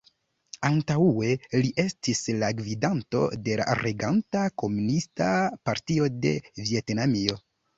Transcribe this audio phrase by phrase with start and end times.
[0.69, 1.27] Antaŭe
[1.65, 5.31] li estis la gvidanto de la reganta Komunista
[5.71, 6.35] Partio de
[6.65, 7.39] Vjetnamio.